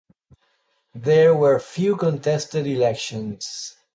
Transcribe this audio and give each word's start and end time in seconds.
There 0.95 1.35
were 1.35 1.59
few 1.59 1.95
contested 1.95 2.65
elections. 2.65 3.75